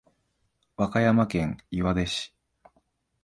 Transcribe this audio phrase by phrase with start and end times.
[0.77, 2.33] 和歌山県岩出市